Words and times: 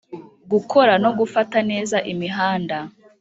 gukora 0.51 0.93
no 1.03 1.11
gufata 1.19 1.57
neza 1.71 1.97
imihanda, 2.11 2.77